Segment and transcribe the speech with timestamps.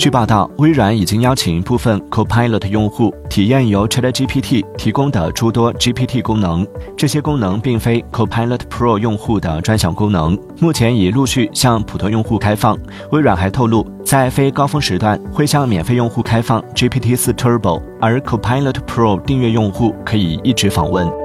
[0.00, 6.66] 据报道，微软已经邀请部分 Copilot 用户体验由 ChatGPT 提供的诸多 GPT 功能。
[6.96, 12.78] 这些功能并非 Copilot Pro 用户的专享功能，目前已陆续向普通用户开放。
[13.12, 21.19] 微软还透露，在非高峰时段会向免费用户开放 GPT 4 Turbo，而 Copilot Pro 订阅用户可以一直访问。